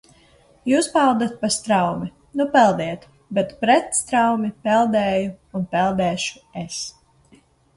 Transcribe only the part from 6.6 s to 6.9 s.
es.